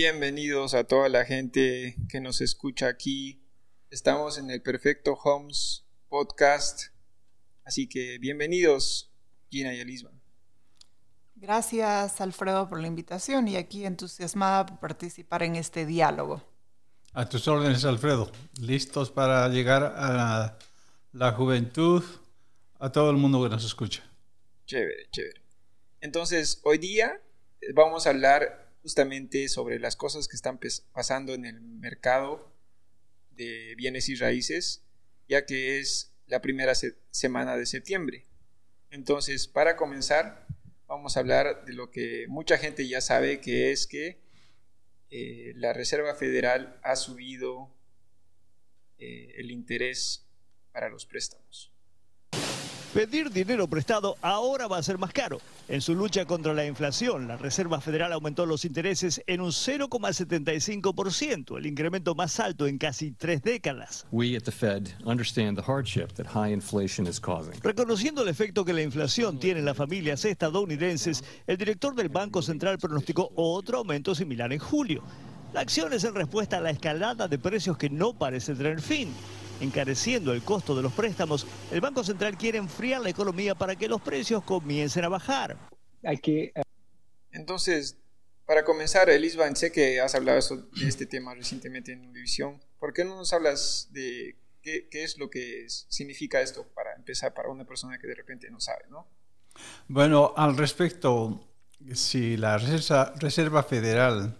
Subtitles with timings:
[0.00, 3.42] Bienvenidos a toda la gente que nos escucha aquí.
[3.90, 6.92] Estamos en el Perfecto Homes Podcast.
[7.64, 9.10] Así que bienvenidos,
[9.50, 10.12] Gina y Elisba.
[11.34, 16.44] Gracias, Alfredo, por la invitación y aquí entusiasmada por participar en este diálogo.
[17.12, 18.30] A tus órdenes, Alfredo.
[18.60, 20.56] Listos para llegar a
[21.10, 22.04] la, juventud,
[22.78, 24.08] a todo el mundo que nos escucha.
[24.64, 25.42] Chévere, chévere.
[26.00, 27.20] Entonces, hoy día
[27.74, 30.58] vamos a hablar justamente sobre las cosas que están
[30.92, 32.52] pasando en el mercado
[33.30, 34.82] de bienes y raíces,
[35.28, 36.74] ya que es la primera
[37.10, 38.24] semana de septiembre.
[38.90, 40.46] Entonces, para comenzar,
[40.86, 44.20] vamos a hablar de lo que mucha gente ya sabe, que es que
[45.10, 47.70] eh, la Reserva Federal ha subido
[48.98, 50.26] eh, el interés
[50.72, 51.72] para los préstamos.
[52.92, 55.40] Pedir dinero prestado ahora va a ser más caro.
[55.70, 61.58] En su lucha contra la inflación, la Reserva Federal aumentó los intereses en un 0,75%,
[61.58, 64.06] el incremento más alto en casi tres décadas.
[67.62, 72.40] Reconociendo el efecto que la inflación tiene en las familias estadounidenses, el director del Banco
[72.40, 75.02] Central pronosticó otro aumento similar en julio.
[75.52, 79.12] La acción es en respuesta a la escalada de precios que no parece tener fin
[79.60, 83.88] encareciendo el costo de los préstamos, el Banco Central quiere enfriar la economía para que
[83.88, 85.56] los precios comiencen a bajar.
[86.04, 86.52] Hay que...
[86.54, 86.62] Eh,
[87.32, 87.98] Entonces,
[88.46, 92.60] para comenzar, Elisban, sé que has hablado de este tema recientemente en Univisión.
[92.78, 97.50] ¿Por qué no nos hablas de qué, es lo que significa esto para empezar para
[97.50, 99.06] una persona que de repente no sabe, ¿no?
[99.88, 101.44] Bueno, al respecto,
[101.94, 104.38] si la Reserva Federal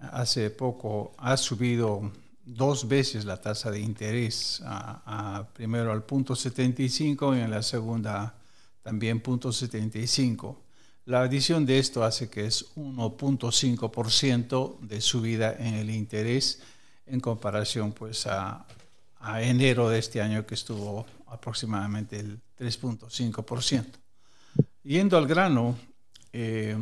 [0.00, 2.12] hace poco ha subido
[2.48, 8.34] dos veces la tasa de interés, a, primero al punto 75 y en la segunda
[8.82, 10.58] también punto 75.
[11.04, 16.62] La adición de esto hace que es 1.5% de subida en el interés
[17.06, 18.66] en comparación pues a,
[19.40, 23.84] enero de este año que estuvo aproximadamente el 3.5%.
[24.84, 25.76] Yendo al grano,
[26.32, 26.76] eh,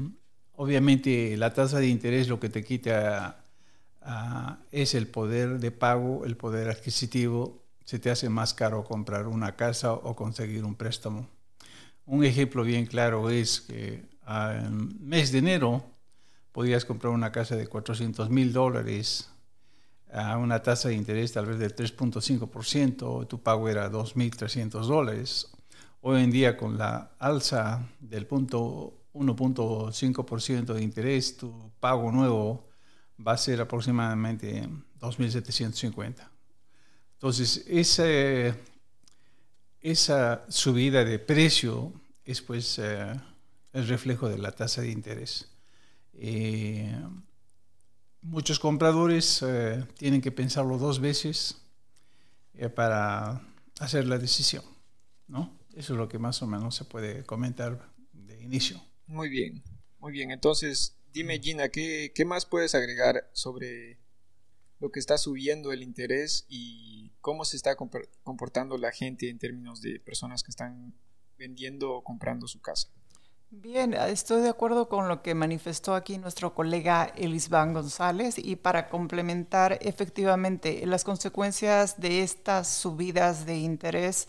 [0.54, 3.42] obviamente la tasa de interés lo que te quita
[4.08, 7.64] Ah, es el poder de pago, el poder adquisitivo.
[7.84, 11.26] Se te hace más caro comprar una casa o conseguir un préstamo.
[12.04, 15.84] Un ejemplo bien claro es que en mes de enero
[16.52, 19.28] podías comprar una casa de 400 mil dólares
[20.12, 25.50] a una tasa de interés tal vez del 3.5%, tu pago era 2.300 dólares.
[26.00, 32.65] Hoy en día con la alza del punto 1.5% de interés, tu pago nuevo
[33.24, 34.68] va a ser aproximadamente
[35.00, 36.28] 2.750.
[37.14, 38.04] Entonces, esa,
[39.80, 41.92] esa subida de precio
[42.24, 43.14] es pues eh,
[43.72, 45.48] el reflejo de la tasa de interés.
[46.12, 46.94] Eh,
[48.20, 51.62] muchos compradores eh, tienen que pensarlo dos veces
[52.74, 53.42] para
[53.80, 54.64] hacer la decisión,
[55.28, 55.52] ¿no?
[55.74, 58.82] Eso es lo que más o menos se puede comentar de inicio.
[59.06, 59.62] Muy bien,
[59.98, 60.30] muy bien.
[60.30, 63.98] Entonces, Dime, Gina, ¿qué, más puedes agregar sobre
[64.80, 69.80] lo que está subiendo el interés y cómo se está comportando la gente en términos
[69.80, 70.92] de personas que están
[71.38, 72.88] vendiendo o comprando su casa?
[73.48, 78.90] Bien, estoy de acuerdo con lo que manifestó aquí nuestro colega Elisban González y para
[78.90, 84.28] complementar efectivamente las consecuencias de estas subidas de interés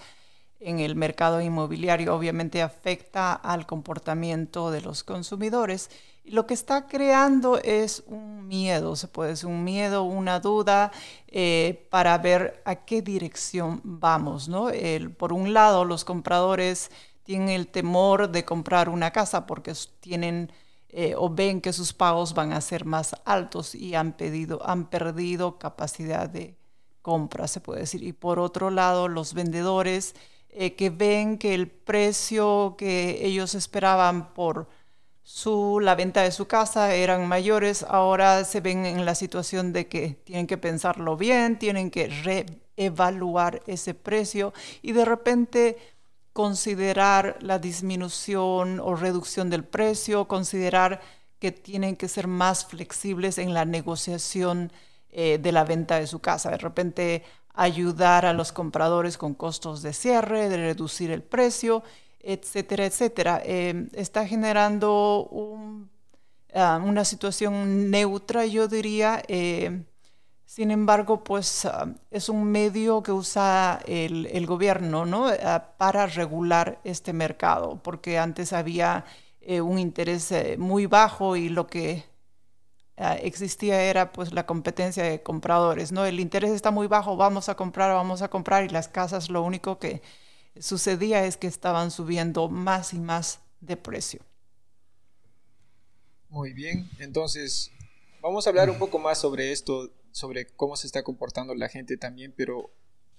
[0.62, 5.90] en el mercado inmobiliario obviamente afecta al comportamiento de los consumidores
[6.30, 10.92] lo que está creando es un miedo, se puede decir, un miedo, una duda
[11.28, 14.48] eh, para ver a qué dirección vamos.
[14.48, 14.70] ¿no?
[15.18, 16.92] por un lado, los compradores
[17.24, 20.52] tienen el temor de comprar una casa porque tienen
[20.90, 24.90] eh, o ven que sus pagos van a ser más altos y han, pedido, han
[24.90, 26.56] perdido capacidad de
[27.02, 28.04] compra, se puede decir.
[28.04, 30.16] Y por otro lado, los vendedores
[30.50, 34.70] eh, que ven que el precio que ellos esperaban por
[35.28, 39.90] su, la venta de su casa eran mayores, ahora se ven en la situación de
[39.90, 45.78] que tienen que pensarlo bien, tienen que reevaluar ese precio y de repente
[46.32, 51.02] considerar la disminución o reducción del precio, considerar
[51.40, 54.72] que tienen que ser más flexibles en la negociación
[55.10, 56.52] eh, de la venta de su casa.
[56.52, 61.84] De repente ayudar a los compradores con costos de cierre, de reducir el precio
[62.20, 63.42] etcétera, etcétera.
[63.46, 65.30] Eh, está generando
[66.54, 69.24] ah, una situación neutra, yo diría.
[69.28, 69.84] Eh,
[70.46, 75.28] sin embargo, pues ah, es un medio que usa el, gobierno ¿no?
[75.28, 79.06] Ah, para regular este mercado, porque antes había
[79.42, 82.06] eh, un interés muy bajo y lo que
[83.22, 86.06] existía era pues la competencia de compradores, ¿no?
[86.06, 89.44] El interés está muy bajo, vamos a comprar, vamos a comprar y las casas lo
[89.44, 90.02] único que
[90.62, 94.22] sucedía es que estaban subiendo más y más de precio.
[96.30, 97.72] Muy bien, entonces
[98.22, 101.98] vamos a hablar un poco más sobre esto, sobre cómo se está comportando la gente
[101.98, 102.72] también, pero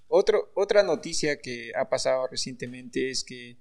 [0.08, 3.56] otro, otra noticia que ha pasado recientemente es que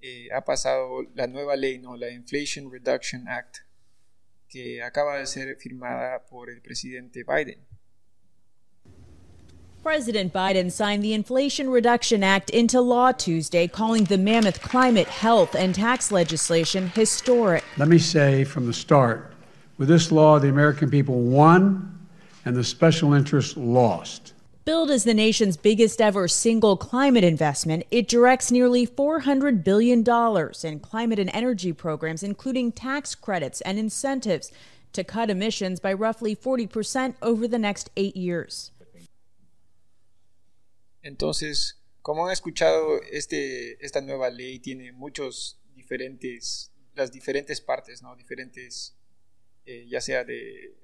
[0.00, 1.96] eh, ha pasado la nueva ley, ¿no?
[1.96, 3.58] la Inflation Reduction Act,
[4.48, 7.66] que acaba de ser firmada por el presidente Biden.
[9.84, 15.54] President Biden signed the Inflation Reduction Act into law Tuesday, calling the mammoth climate, health,
[15.54, 17.62] and tax legislation historic.
[17.76, 19.34] Let me say from the start
[19.76, 22.08] with this law, the American people won
[22.46, 24.32] and the special interests lost.
[24.64, 30.80] Billed as the nation's biggest ever single climate investment, it directs nearly $400 billion in
[30.80, 34.50] climate and energy programs, including tax credits and incentives,
[34.94, 38.70] to cut emissions by roughly 40% over the next eight years.
[41.04, 48.16] Entonces, como han escuchado, este, esta nueva ley tiene muchos diferentes, las diferentes partes, ¿no?
[48.16, 48.96] Diferentes,
[49.66, 50.74] eh, ya sea de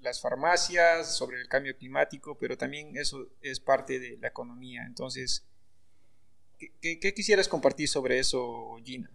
[0.00, 4.84] las farmacias, sobre el cambio climático, pero también eso es parte de la economía.
[4.86, 5.44] Entonces,
[6.58, 9.10] ¿qué, quisieras compartir sobre eso, Gina?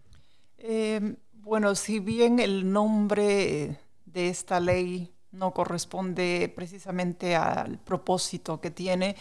[0.59, 8.69] Em, bueno, si bien el nombre de esta ley no corresponde precisamente al propósito que
[8.69, 9.15] tiene,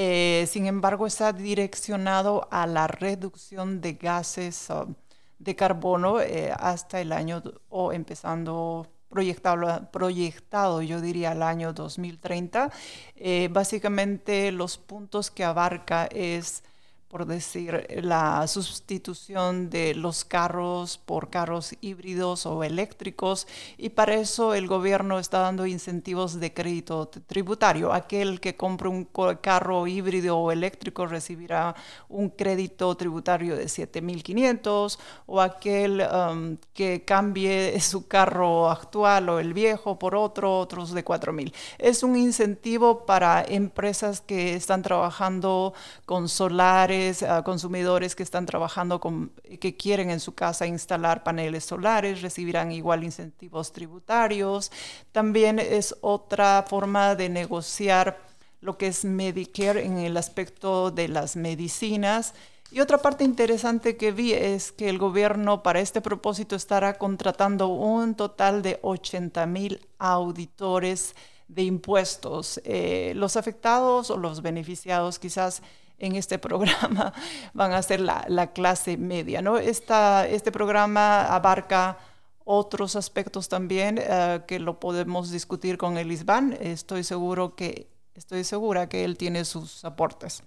[0.00, 4.94] eh, sin embargo está direccionado a la reducción de gases um,
[5.40, 12.70] de carbono eh, hasta el año o empezando proyectado, proyectado, yo diría, al año 2030.
[13.16, 16.62] Eh, básicamente los puntos que abarca es
[17.08, 23.46] por decir, la sustitución de los carros por carros híbridos o eléctricos
[23.78, 27.92] y para eso el gobierno está dando incentivos de crédito tributario.
[27.92, 29.08] Aquel que compre un
[29.40, 31.74] carro híbrido o eléctrico recibirá
[32.10, 39.54] un crédito tributario de 7.500 o aquel um, que cambie su carro actual o el
[39.54, 41.54] viejo por otro, otros de 4.000.
[41.78, 45.72] Es un incentivo para empresas que están trabajando
[46.04, 46.97] con solares,
[47.44, 53.04] consumidores que están trabajando con, que quieren en su casa instalar paneles solares, recibirán igual
[53.04, 54.70] incentivos tributarios.
[55.12, 58.18] También es otra forma de negociar
[58.60, 62.34] lo que es Medicare en el aspecto de las medicinas.
[62.70, 67.68] Y otra parte interesante que vi es que el gobierno para este propósito estará contratando
[67.68, 71.14] un total de 80 mil auditores
[71.48, 72.60] de impuestos.
[72.64, 75.62] Eh, los afectados o los beneficiados quizás
[75.98, 77.12] en este programa
[77.54, 79.42] van a ser la, clase media.
[79.42, 79.58] ¿no?
[79.58, 81.98] este programa abarca
[82.44, 86.54] otros aspectos también eh, que lo podemos discutir con Elisban.
[86.60, 90.42] Estoy seguro que estoy segura que él tiene sus aportes.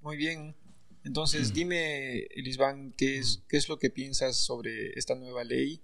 [0.00, 0.54] Muy bien.
[1.04, 5.80] Entonces, dime, Elisban, ¿qué es, qué es lo que piensas sobre esta nueva ley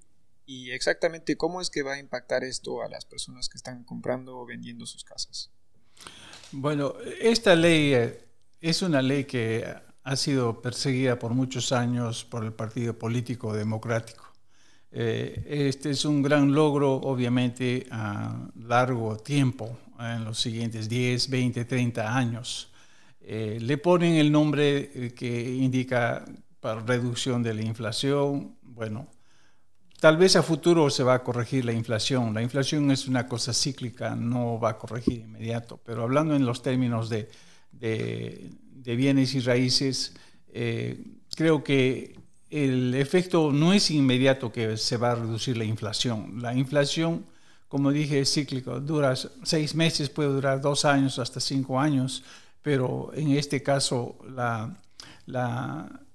[0.46, 4.36] y exactamente cómo es que va a impactar esto a las personas que están comprando
[4.36, 5.50] o vendiendo sus casas.
[6.52, 8.24] Bueno, esta ley eh,
[8.64, 9.62] es una ley que
[10.04, 14.24] ha sido perseguida por muchos años por el Partido Político Democrático.
[14.90, 21.66] Eh, este es un gran logro, obviamente, a largo tiempo, en los siguientes 10, 20,
[21.66, 22.72] 30 años.
[23.20, 26.24] Eh, le ponen el nombre eh, que indica
[26.58, 28.56] para reducción de la inflación.
[28.62, 29.08] Bueno,
[30.00, 32.32] tal vez a futuro se va a corregir la inflación.
[32.32, 36.62] La inflación es una cosa cíclica, no va a corregir inmediato, pero hablando en los
[36.62, 37.28] términos de
[37.80, 38.50] de,
[38.84, 40.14] bienes y raíces,
[40.52, 41.02] eh,
[41.36, 42.16] creo que
[42.50, 46.40] el efecto no es inmediato que se va a reducir la inflación.
[46.40, 47.24] La inflación,
[47.68, 52.22] como dije, es cíclico, dura seis meses, puede durar dos años, hasta cinco años,
[52.62, 54.16] pero en este caso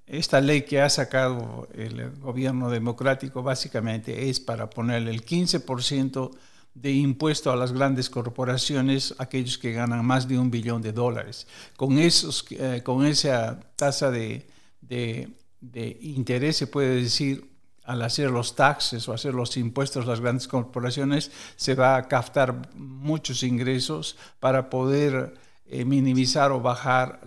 [0.08, 6.32] esta ley que ha sacado el gobierno democrático básicamente es para ponerle el 15%
[6.74, 11.48] de impuesto a las grandes corporaciones, aquellos que ganan más de un billón de dólares.
[11.76, 14.48] Con, esos, eh, con esa tasa de,
[14.82, 17.50] de, interés, se puede decir,
[17.84, 22.08] al hacer los taxes o hacer los impuestos a las grandes corporaciones, se va a
[22.08, 25.34] captar muchos ingresos para poder
[25.66, 27.20] eh, minimizar o bajar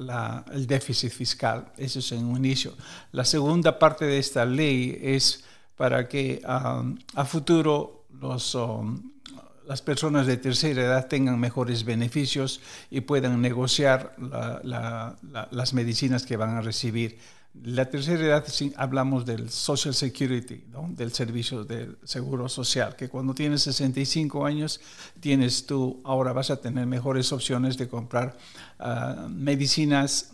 [0.53, 1.73] el déficit fiscal.
[1.77, 2.75] Eso es en un inicio.
[3.11, 5.45] La segunda parte de esta ley es
[5.77, 6.85] para que ah,
[7.15, 14.15] a futuro las personas de tercera edad tengan mejores beneficios y puedan negociar
[14.63, 17.19] las medicinas que van a recibir.
[17.55, 20.65] La tercera edad hablamos del Social Security,
[20.97, 24.81] del servicio del seguro social, que cuando tienes 65 años
[25.21, 28.39] tienes tú, ahora vas a tener mejores opciones de comprar
[28.79, 30.33] ah, medicinas,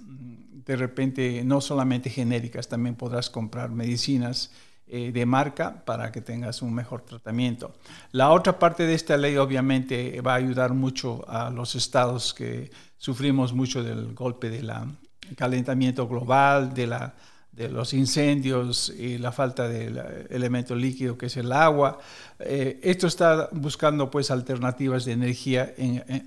[0.64, 4.52] de repente no solamente genéricas, también podrás comprar medicinas
[4.90, 7.74] eh, de marca para que tengas un mejor tratamiento.
[8.12, 12.70] La otra parte de esta ley obviamente va a ayudar mucho a los estados que
[12.96, 14.70] sufrimos mucho del golpe del
[15.36, 17.14] calentamiento global, de, la,
[17.52, 21.98] de los incendios y la falta del elemento líquido que es el agua.
[22.38, 25.74] Eh, esto está buscando pues alternativas de energía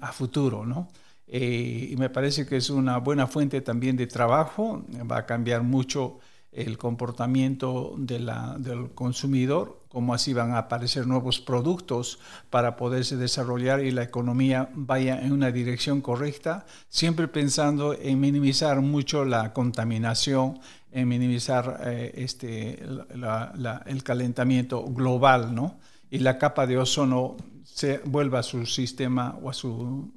[0.02, 0.88] a futuro, ¿no?
[1.34, 5.64] Eh, y me parece que es una buena fuente también de trabajo, va a cambiar
[5.64, 6.20] mucho
[6.52, 13.92] el comportamiento del consumidor, cómo así van a aparecer nuevos productos para poderse desarrollar y
[13.92, 20.60] la economía vaya en una dirección correcta, siempre pensando en minimizar mucho la contaminación,
[20.92, 25.80] en minimizar eh, este, el calentamiento global, ¿no?
[26.10, 30.12] Y la capa de ozono se vuelva a su sistema o a su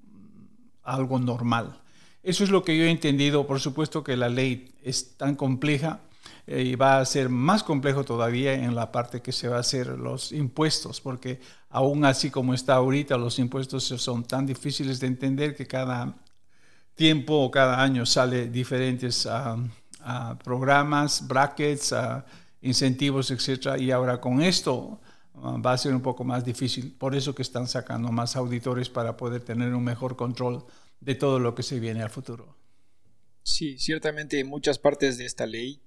[0.83, 1.81] algo normal.
[2.25, 3.47] Eso es lo que yo he entendido.
[3.47, 6.01] Por supuesto que la ley es tan compleja
[6.47, 9.87] y va a ser más complejo todavía en la parte que se va a hacer
[9.87, 11.41] los impuestos, porque
[11.71, 16.15] aún así como está ahorita, los impuestos son tan difíciles de entender que cada
[16.95, 19.57] tiempo o cada año sale diferentes ah,
[20.01, 22.25] ah, programas, brackets, ah,
[22.63, 23.79] incentivos, etc.
[23.79, 25.01] Y ahora con esto
[25.37, 26.93] va a ser un poco más difícil.
[26.93, 30.65] Por eso que están sacando más auditores para poder tener un mejor control
[31.01, 32.57] de todo lo que se viene al futuro.
[33.43, 35.83] Sí, ciertamente en muchas partes de esta ley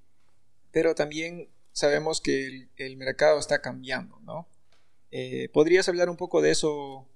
[0.77, 4.47] pero también sabemos que el, mercado está cambiando, ¿no?
[5.09, 7.07] Eh, ¿Podrías hablar un poco de eso,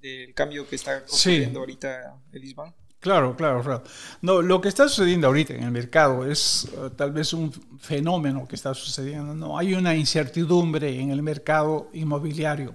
[0.00, 2.74] del cambio que está ocurriendo ahorita el ISBAN?
[3.00, 3.84] Claro, claro,
[4.22, 8.48] No, lo que está sucediendo ahorita en el mercado es eh, tal vez un fenómeno
[8.48, 9.34] que está sucediendo.
[9.34, 12.74] No, hay una incertidumbre en el mercado inmobiliario.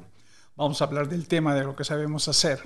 [0.55, 2.59] Vamos a hablar del tema de lo que sabemos hacer.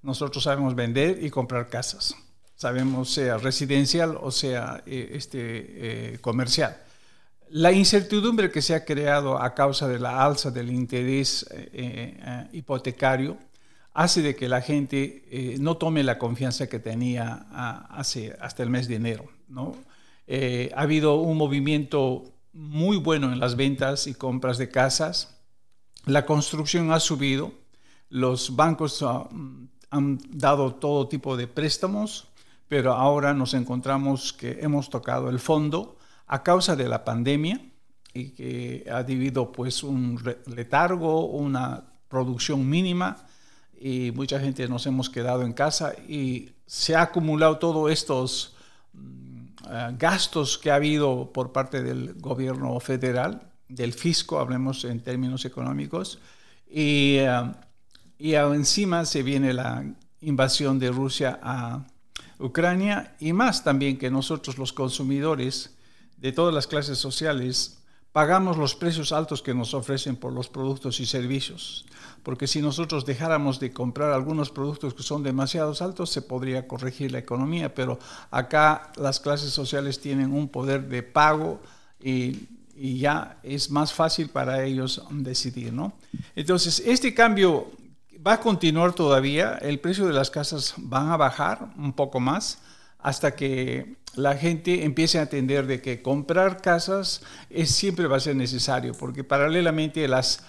[0.00, 2.16] Nosotros sabemos vender y comprar casas.
[2.56, 6.84] Sabemos sea residencial o sea eh, este, comercial.
[7.52, 12.48] La incertidumbre que se ha creado a causa de la alza del interés eh, eh,
[12.52, 13.38] hipotecario
[13.92, 18.62] hace de que la gente eh, no tome la confianza que tenía ah, hace, hasta
[18.62, 19.24] el mes de enero.
[19.48, 19.74] ¿no?
[20.28, 25.36] ha habido un movimiento muy bueno en las ventas y compras de casas.
[26.06, 27.52] La construcción ha subido.
[28.10, 29.28] Los bancos ah,
[29.90, 32.28] han dado todo tipo de préstamos,
[32.68, 35.96] pero ahora nos encontramos que hemos tocado el fondo
[36.30, 37.60] a causa de la pandemia
[38.14, 43.16] y que ha habido pues un letargo, una producción mínima
[43.80, 48.54] y mucha gente nos hemos quedado en casa y se ha acumulado todos estos
[48.92, 55.00] mm, eh, gastos que ha habido por parte del gobierno federal, del fisco, hablemos en
[55.00, 56.20] términos económicos,
[56.70, 57.52] y, uh,
[58.18, 59.84] y encima se viene la
[60.20, 61.84] invasión de Rusia a
[62.38, 65.76] Ucrania y más también que nosotros los consumidores
[66.20, 67.80] de todas las clases sociales
[68.12, 71.86] pagamos los precios altos que nos ofrecen por los productos y servicios.
[72.22, 77.12] Porque si nosotros dejáramos de comprar algunos productos que son demasiado altos, se podría corregir
[77.12, 77.98] la economía, pero
[78.30, 81.60] acá las clases sociales tienen un poder de pago
[82.02, 85.92] y, ya es más fácil para ellos decidir, ¿no?
[86.34, 87.70] Entonces, este cambio
[88.26, 92.58] va a continuar todavía, el precio de las casas van a bajar un poco más
[92.98, 98.20] hasta que la gente empiece a entender de que comprar casas es, siempre va a
[98.20, 100.44] ser necesario, porque paralelamente las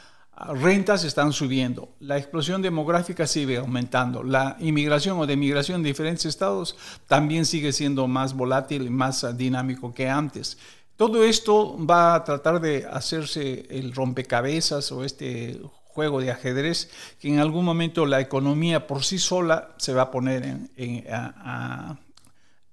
[0.53, 6.75] rentas están subiendo, la explosión demográfica sigue aumentando, la inmigración o demigración en diferentes estados
[7.07, 10.57] también sigue siendo más volátil y más dinámico que antes.
[10.95, 15.59] Todo esto va a tratar de hacerse el rompecabezas o este
[15.93, 16.89] juego de ajedrez
[17.19, 21.97] que en algún momento la economía por sí sola se va a poner en, a,
[21.99, 22.10] eh,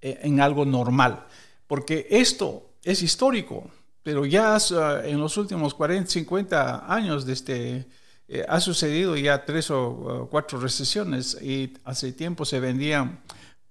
[0.00, 1.26] en algo normal.
[1.66, 3.70] Porque esto es histórico,
[4.02, 7.86] pero ya ah, en los últimos 40, 50 años este,
[8.26, 13.20] eh, ha sucedido ya tres o ah, cuatro recesiones y hace tiempo se vendían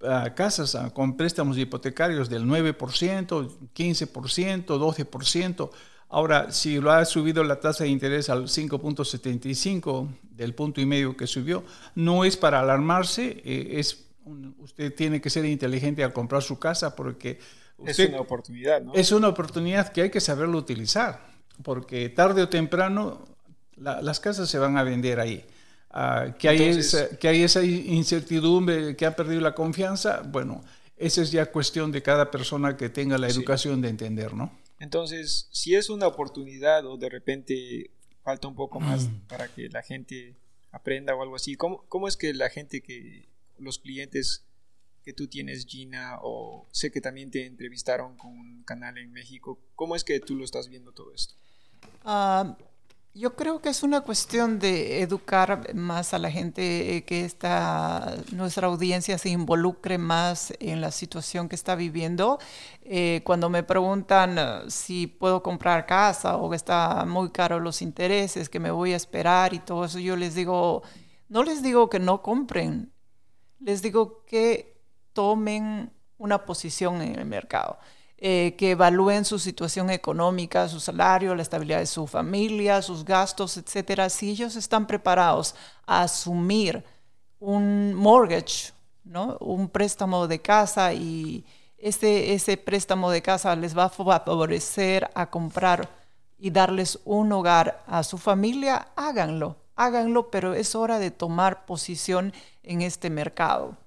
[0.02, 2.76] ah, casas con préstamos hipotecarios del 9%,
[3.74, 5.70] 15%, 12%.
[6.10, 11.16] Ahora, si lo ha subido la tasa de interés al 5.75 del punto y medio
[11.16, 11.64] que subió,
[11.96, 14.07] no es para alarmarse, eh, es
[14.58, 17.38] usted tiene que ser inteligente al comprar su casa porque
[17.86, 18.94] es una oportunidad, ¿no?
[18.94, 21.26] Es una oportunidad que hay que saberlo utilizar,
[21.62, 23.24] porque tarde o temprano
[23.76, 25.44] las casas se van a vender ahí.
[25.90, 30.62] Ah, que, hay esa, que hay esa incertidumbre, que ha perdido la confianza, bueno,
[30.96, 34.52] esa es ya cuestión de cada persona que tenga la educación de entender, ¿no?
[34.80, 37.90] Entonces, si es una oportunidad o de repente
[38.22, 39.26] falta un poco más mm.
[39.28, 40.36] para que la gente
[40.70, 44.44] aprenda o algo así, ¿cómo, cómo es que la gente que, los clientes
[45.02, 49.58] que tú tienes, Gina, o sé que también te entrevistaron con un canal en México,
[49.74, 51.34] ¿cómo es que tú lo estás viendo todo esto?
[52.04, 52.54] Uh,
[53.18, 58.16] yo creo que es una cuestión de educar más a la gente, eh, que esta,
[58.32, 62.38] nuestra audiencia se involucre más en la situación que está viviendo.
[62.82, 67.82] Eh, cuando me preguntan eh, si puedo comprar casa o que está muy caro los
[67.82, 70.82] intereses, que me voy a esperar y todo eso, yo les digo,
[71.28, 72.92] no les digo que no compren,
[73.60, 74.80] les digo que
[75.12, 77.78] tomen una posición en el mercado.
[78.20, 83.56] Eh, que evalúen su situación económica, su salario, la estabilidad de su familia, sus gastos,
[83.56, 84.10] etcétera.
[84.10, 85.54] Si ellos están preparados
[85.86, 86.82] a asumir
[87.38, 88.72] un mortgage,
[89.04, 89.36] ¿no?
[89.38, 91.44] un préstamo de casa y
[91.78, 95.88] ese, ese préstamo de casa les va a favorecer a comprar
[96.38, 102.34] y darles un hogar a su familia, háganlo, háganlo, pero es hora de tomar posición
[102.62, 103.78] en este mercado.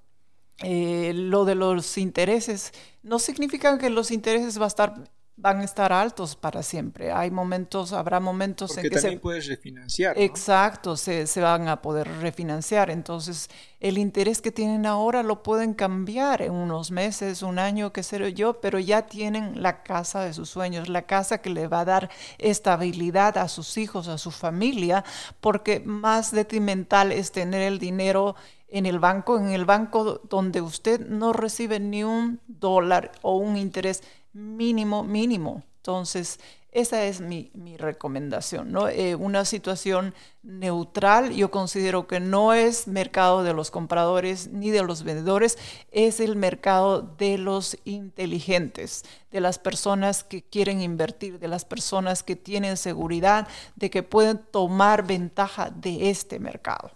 [0.62, 2.72] Eh, lo de los intereses
[3.02, 4.94] no significa que los intereses va a estar,
[5.36, 7.10] van a estar altos para siempre.
[7.10, 10.18] Hay momentos, habrá momentos en que también puedes refinanciar.
[10.18, 12.90] Exacto, se, se, van a poder refinanciar.
[12.90, 13.48] Entonces,
[13.80, 18.32] el interés que tienen ahora lo pueden cambiar en unos meses, un año, qué sé
[18.34, 21.86] yo, pero ya tienen la casa de sus sueños, la casa que le va a
[21.86, 25.02] dar estabilidad a sus hijos, a su familia,
[25.40, 28.36] porque más detrimental es tener el dinero
[28.68, 33.56] en el banco, en el banco donde usted no recibe ni un dólar o un
[33.56, 35.62] interés mínimo, mínimo.
[35.78, 36.38] Entonces,
[36.72, 38.88] esa es mi, recomendación, ¿no?
[38.88, 44.82] Eh, una situación neutral, yo considero que no es mercado de los compradores ni de
[44.82, 45.58] los vendedores,
[45.90, 52.22] es el mercado de los inteligentes, de las personas que quieren invertir, de las personas
[52.22, 56.90] que tienen seguridad de que pueden tomar ventaja de este mercado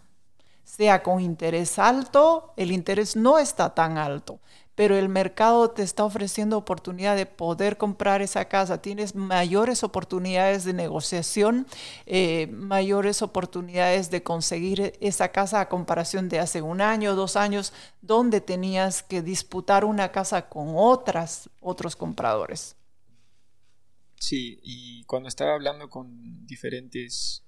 [0.65, 4.41] sea con interés alto, el interés no está tan alto,
[4.77, 8.83] pero el mercado te está ofreciendo oportunidad de poder comprar esa casa.
[8.83, 11.67] Tienes mayores oportunidades de negociación,
[12.05, 17.73] eh, mayores oportunidades de conseguir esa casa a comparación de hace un año, dos años,
[18.03, 22.77] donde tenías que disputar una casa con otras, otros compradores.
[24.21, 27.43] Sí, y cuando estaba hablando con diferentes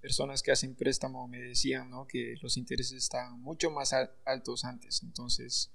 [0.00, 2.06] personas que hacen préstamo me decían ¿no?
[2.06, 3.92] que los intereses estaban mucho más
[4.24, 5.02] altos antes.
[5.02, 5.72] Entonces,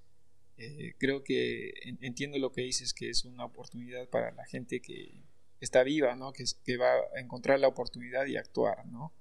[0.65, 5.23] eh, creo que entiendo lo que dices, que es una oportunidad para la gente que
[5.59, 6.33] está viva, ¿no?
[6.33, 8.85] que, que va a encontrar la oportunidad y actuar.
[8.87, 9.13] ¿no?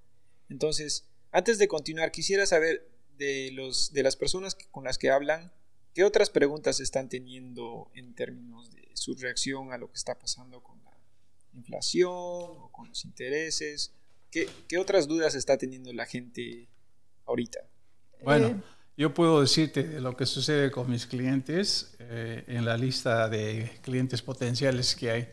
[0.48, 5.52] Entonces, antes de continuar, quisiera saber de, los, de las personas con las que hablan,
[5.94, 10.62] ¿qué otras preguntas están teniendo en términos de su reacción a lo que está pasando
[10.62, 10.98] con la
[11.54, 13.94] inflación o con los intereses?
[14.30, 16.68] ¿Qué, otras dudas está teniendo la gente
[17.26, 17.60] ahorita?
[18.22, 18.62] Bueno, eh,
[18.96, 24.22] yo puedo decirte lo que sucede con mis clientes eh, en la lista de clientes
[24.22, 25.28] potenciales que hay.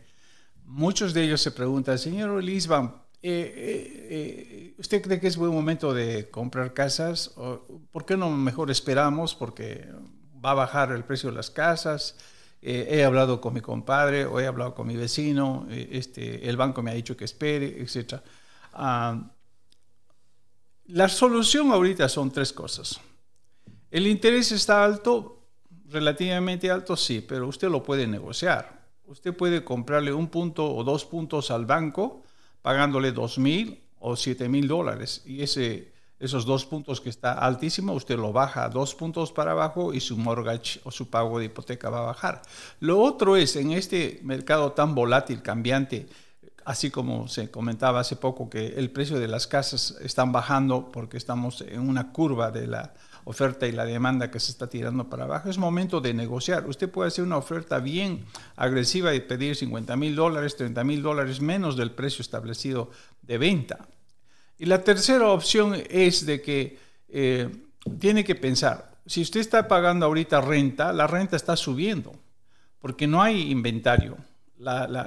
[0.64, 6.30] Muchos de ellos se preguntan, señor Lisban, eh, ¿usted cree que es buen momento de
[6.30, 7.34] comprar casas?
[7.90, 9.34] ¿Por qué no mejor esperamos?
[9.34, 9.88] Porque
[10.42, 12.16] va a bajar el precio de las casas.
[12.62, 16.92] he hablado con mi compadre o he hablado con mi vecino, este, el banco me
[16.92, 18.22] ha dicho que espere, etcétera.
[18.72, 19.30] Ah,
[20.86, 23.00] la solución ahorita son tres cosas.
[23.90, 25.42] El interés está alto,
[25.88, 28.80] relativamente alto, sí, pero usted lo puede negociar.
[29.06, 32.22] Usted puede comprarle un punto o dos puntos al banco
[32.62, 35.22] pagándole dos mil o siete mil dólares.
[35.26, 39.92] Y ese, esos dos puntos que está altísimo, usted lo baja dos puntos para abajo
[39.92, 42.42] y su mortgage o su pago de hipoteca va a bajar.
[42.78, 46.08] Lo otro es, en este mercado tan volátil, cambiante,
[46.64, 51.16] así como se comentaba hace poco que el precio de las casas están bajando porque
[51.16, 52.94] estamos en una curva de la
[53.30, 56.68] oferta y la demanda que se está tirando para abajo, es momento de negociar.
[56.68, 58.24] Usted puede hacer una oferta bien
[58.56, 62.90] agresiva y pedir 50 mil dólares, 30 mil dólares menos del precio establecido
[63.22, 63.88] de venta.
[64.58, 67.48] Y la tercera opción es de que eh,
[67.98, 72.12] tiene que pensar, si usted está pagando ahorita renta, la renta está subiendo
[72.80, 74.16] porque no hay inventario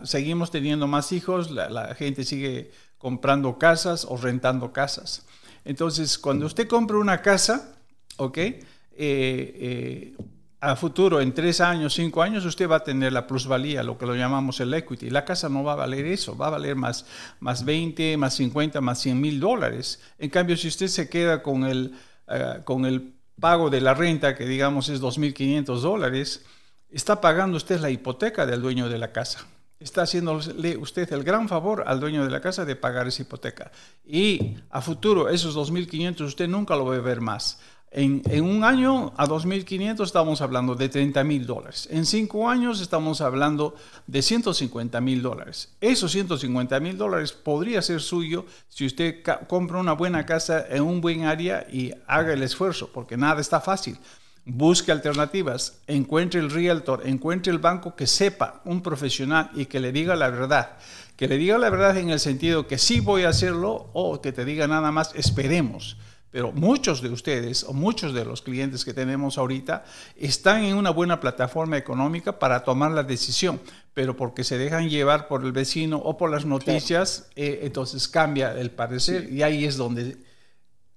[0.04, 5.26] seguimos teniendo más hijos, la, gente sigue comprando casas o rentando casas.
[5.66, 7.73] Entonces, cuando usted compra una casa,
[8.18, 8.38] ¿ok?
[8.38, 8.64] Eh,
[8.96, 10.16] eh,
[10.64, 14.06] a futuro, en tres años, cinco años, usted va a tener la plusvalía, lo que
[14.06, 15.10] lo llamamos el equity.
[15.10, 17.06] La casa no va a valer eso, va a valer más,
[17.42, 20.00] más 20, más 50, más 100 mil dólares.
[20.18, 21.94] En cambio, si usted se queda con el,
[22.30, 26.46] eh, con el pago de la renta, que digamos es 2.500 dólares,
[26.90, 29.46] está pagando usted la hipoteca del dueño de la casa.
[29.82, 33.70] Está haciéndole usted el gran favor al dueño de la casa de pagar esa hipoteca.
[34.06, 37.60] Y a futuro, esos 2.500 usted nunca lo va a ver más.
[37.96, 41.88] En, un año a 2.500 estamos hablando de 30 mil dólares.
[41.92, 43.76] En cinco años estamos hablando
[44.08, 45.70] de 150 mil dólares.
[45.80, 51.02] Esos 150 mil dólares podría ser suyo si usted compra una buena casa en un
[51.02, 54.00] buen área y haga el esfuerzo, porque nada está fácil.
[54.44, 59.92] Busque alternativas, encuentre el realtor, encuentre el banco que sepa, un profesional y que le
[59.92, 60.78] diga la verdad.
[61.16, 64.32] Que le diga la verdad en el sentido que sí voy a hacerlo o que
[64.32, 65.96] te diga nada más, esperemos
[66.34, 70.90] pero muchos de ustedes o muchos de los clientes que tenemos ahorita están en una
[70.90, 73.62] buena plataforma económica para tomar la decisión,
[73.94, 78.60] pero porque se dejan llevar por el vecino o por las noticias, eh, entonces cambia
[78.60, 80.18] el parecer y ahí es donde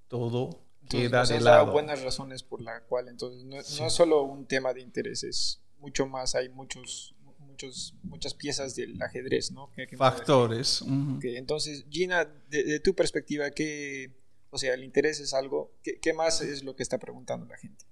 [0.08, 1.70] todo queda de lado.
[1.70, 6.34] buenas razones por la cual, entonces no, es solo un tema de intereses, mucho más,
[6.34, 7.12] hay muchos
[7.56, 9.70] Muchos, muchas piezas del ajedrez, ¿no?
[9.96, 10.84] Factores.
[11.22, 14.12] entonces, Gina, de, tu perspectiva, ¿qué,
[14.56, 15.70] o sea, el interés es algo.
[15.82, 17.84] ¿Qué, más es lo que está preguntando la gente?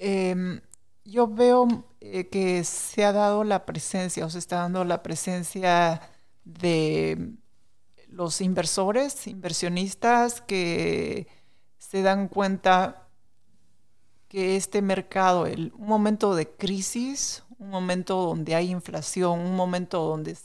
[0.00, 0.60] Em,
[1.04, 6.02] yo veo eh, que se ha dado la presencia, o se está dando la presencia
[6.44, 7.30] de
[8.08, 11.28] los inversores, inversionistas que
[11.78, 13.08] se dan cuenta
[14.26, 20.00] que este mercado, el, un momento de crisis, un momento donde hay inflación, un momento
[20.00, 20.36] donde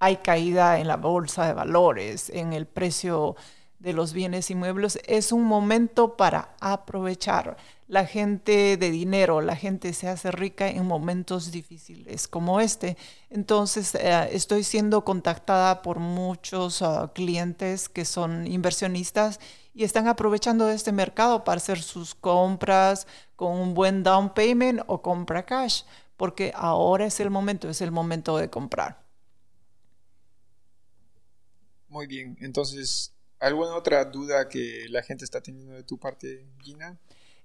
[0.00, 3.36] hay caída en la bolsa de valores, en el precio
[3.78, 7.56] de los bienes inmuebles, es un momento para aprovechar.
[7.86, 12.96] La gente de dinero, la gente se hace rica en momentos difíciles como este.
[13.28, 19.38] Entonces, eh, estoy siendo contactada por muchos ah, clientes que son inversionistas
[19.74, 23.06] y están aprovechando este mercado para hacer sus compras
[23.36, 25.82] con un buen down payment o compra cash,
[26.16, 29.04] porque ahora es el momento, es el momento de comprar.
[31.88, 36.98] Muy bien, entonces ¿Alguna otra duda que la gente está teniendo de tu parte, Gina?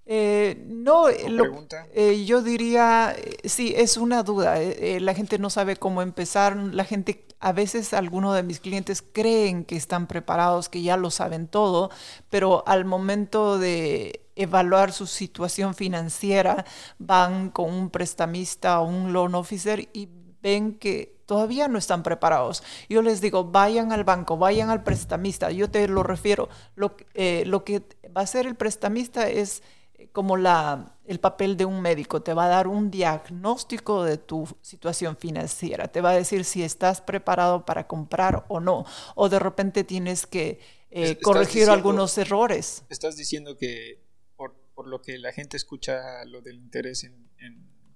[0.06, 4.58] Eh, no, eh, yo diría, eh, sí, es una duda.
[5.02, 6.56] la gente no sabe cómo empezar.
[6.56, 11.12] La gente, a veces algunos de mis clientes creen que están preparados, que ya lo
[11.12, 11.92] saben todo,
[12.30, 16.66] pero al momento de evaluar su situación financiera,
[16.98, 20.08] van con un prestamista o un loan officer y
[20.42, 22.63] ven que todavía no están preparados.
[22.89, 25.52] Yo les digo, vayan al banco, vayan al prestamista.
[25.52, 26.50] Yo te lo refiero.
[26.76, 29.62] Lo, eh, lo que va a hacer el prestamista es
[29.94, 32.24] eh, como la, el papel de un médico.
[32.24, 35.88] Te va a dar un diagnóstico de tu situación financiera.
[35.88, 38.84] Te va a decir si estás preparado para comprar o no.
[39.13, 42.86] O de repente tienes que eh, corregir algunos errores.
[42.89, 44.02] Estás diciendo que
[44.36, 47.30] por, por, lo que la gente escucha lo del interés en,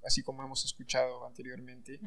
[0.06, 2.00] así como hemos escuchado anteriormente,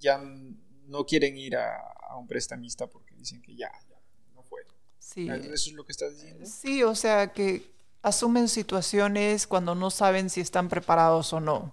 [0.00, 1.78] ya no quieren ir a,
[2.18, 3.96] un prestamista porque dicen que ya, ya
[4.34, 4.62] no fue.
[4.98, 5.28] Sí.
[5.28, 6.44] ¿Eso es lo que estás diciendo?
[6.44, 7.70] Sí, o sea que
[8.02, 11.72] asumen situaciones cuando no saben si están preparados o no.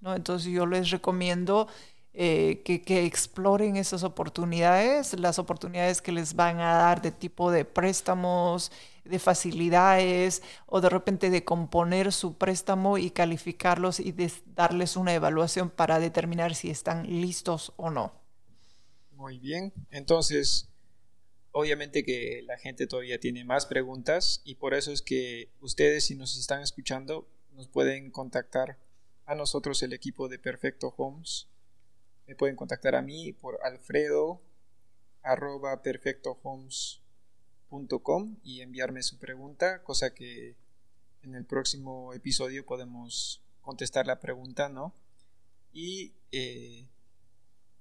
[0.00, 0.14] ¿no?
[0.14, 1.66] Entonces yo les recomiendo
[2.12, 7.50] eh, que, que, exploren esas oportunidades, las oportunidades que les van a dar de tipo
[7.50, 8.70] de préstamos,
[9.04, 14.14] de facilidades o de repente de componer su préstamo y calificarlos y
[14.54, 18.12] darles una evaluación para determinar si están listos o no.
[19.12, 20.68] Muy bien, entonces
[21.52, 26.14] obviamente que la gente todavía tiene más preguntas y por eso es que ustedes si
[26.14, 28.78] nos están escuchando nos pueden contactar
[29.26, 31.48] a nosotros el equipo de Perfecto Homes.
[32.26, 34.40] Me pueden contactar a mí por alfredo
[35.22, 35.80] arroba
[37.74, 40.56] perfectohomes y enviarme su pregunta, cosa que
[41.22, 44.92] en el próximo episodio podemos contestar la pregunta, ¿no?
[45.72, 46.86] Y eh,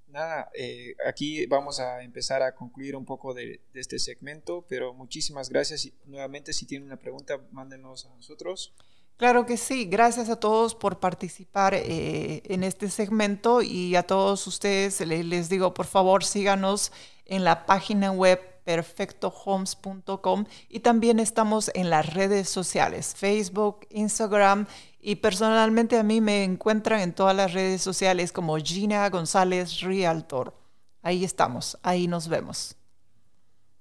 [0.07, 5.49] nada, eh, aquí vamos a empezar a concluir un poco de, este segmento, pero muchísimas
[5.49, 5.85] gracias.
[5.85, 8.73] Y nuevamente, si tienen una pregunta, mándenos a nosotros.
[9.17, 14.47] Claro que sí, gracias a todos por participar eh, en este segmento y a todos
[14.47, 16.91] ustedes les digo, por favor, síganos
[17.25, 24.67] en la página web perfectohomes.com y también estamos en las redes sociales, Facebook, Instagram
[24.99, 30.55] y personalmente a mí me encuentran en todas las redes sociales como Gina González Realtor.
[31.01, 32.77] Ahí estamos, ahí nos vemos.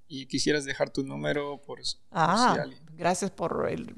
[0.08, 2.56] ¿Y quisieras dejar tu número por, ah,
[2.96, 3.94] Gracias por, el,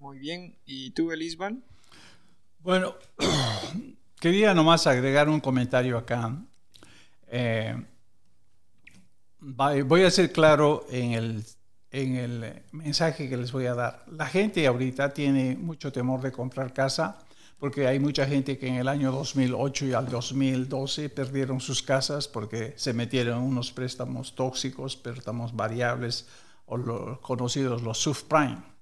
[0.05, 0.55] Muy bien.
[0.67, 1.65] ¿Y tú, Elisban?
[2.59, 2.95] Bueno,
[4.21, 6.45] quería nomás agregar un comentario acá.
[7.29, 7.75] Eh,
[9.41, 11.45] voy a ser claro en el,
[11.91, 14.05] en el mensaje que les voy a dar.
[14.09, 17.25] La gente ahorita tiene mucho temor de comprar casa
[17.59, 22.29] porque hay mucha gente que en el año 2008 y al 2012 perdieron sus casas
[22.29, 26.29] porque se metieron unos préstamos tóxicos, préstamos variables
[26.67, 28.74] o los conocidos los subprime,